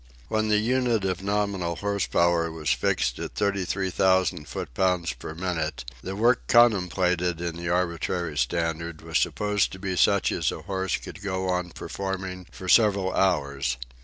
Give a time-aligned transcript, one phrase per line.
[0.29, 5.85] When the unit of nominal horse power was fixed at 33,000 foot pounds per minute
[6.01, 10.97] the work contemplated in the arbitrary standard was supposed to be such as a horse
[10.97, 13.77] could go on performing for several hours.